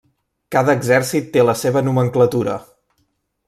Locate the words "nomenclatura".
1.91-2.57